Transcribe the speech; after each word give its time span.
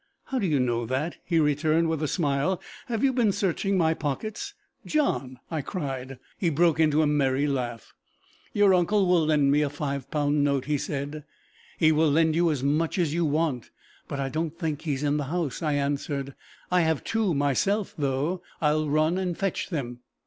"How 0.23 0.39
do 0.39 0.47
you 0.47 0.59
know 0.59 0.87
that?" 0.87 1.17
he 1.23 1.39
returned 1.39 1.87
with 1.87 2.01
a 2.01 2.07
smile. 2.07 2.59
"Have 2.87 3.03
you 3.03 3.13
been 3.13 3.31
searching 3.31 3.77
my 3.77 3.93
pockets?" 3.93 4.55
"John!" 4.83 5.37
I 5.51 5.61
cried. 5.61 6.17
He 6.39 6.49
broke 6.49 6.79
into 6.79 7.03
a 7.03 7.05
merry 7.05 7.45
laugh. 7.45 7.93
"Your 8.51 8.73
uncle 8.73 9.05
will 9.05 9.23
lend 9.27 9.51
me 9.51 9.61
a 9.61 9.69
five 9.69 10.09
pound 10.09 10.43
note," 10.43 10.65
he 10.65 10.79
said. 10.79 11.23
"He 11.77 11.91
will 11.91 12.09
lend 12.09 12.35
you 12.35 12.49
as 12.49 12.63
much 12.63 12.97
as 12.97 13.13
you 13.13 13.25
want; 13.25 13.69
but 14.07 14.19
I 14.19 14.27
don't 14.29 14.57
think 14.57 14.81
he's 14.81 15.03
in 15.03 15.17
the 15.17 15.25
house," 15.25 15.61
I 15.61 15.73
answered. 15.73 16.33
"I 16.71 16.81
have 16.81 17.03
two 17.03 17.35
myself, 17.35 17.93
though! 17.95 18.41
I'll 18.59 18.89
run 18.89 19.19
and 19.19 19.37
fetch 19.37 19.69
them." 19.69 19.99